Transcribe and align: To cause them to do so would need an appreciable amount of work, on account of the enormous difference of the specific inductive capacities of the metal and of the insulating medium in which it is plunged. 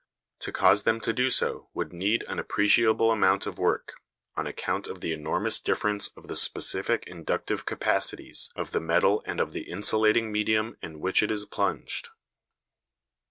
To 0.39 0.51
cause 0.51 0.81
them 0.81 0.99
to 1.01 1.13
do 1.13 1.29
so 1.29 1.69
would 1.75 1.93
need 1.93 2.23
an 2.27 2.39
appreciable 2.39 3.11
amount 3.11 3.45
of 3.45 3.59
work, 3.59 3.93
on 4.35 4.47
account 4.47 4.87
of 4.87 4.99
the 4.99 5.13
enormous 5.13 5.59
difference 5.59 6.07
of 6.17 6.27
the 6.27 6.35
specific 6.35 7.03
inductive 7.05 7.67
capacities 7.67 8.49
of 8.55 8.71
the 8.71 8.79
metal 8.81 9.21
and 9.27 9.39
of 9.39 9.53
the 9.53 9.69
insulating 9.69 10.31
medium 10.31 10.75
in 10.81 11.01
which 11.01 11.21
it 11.21 11.29
is 11.29 11.45
plunged. 11.45 12.07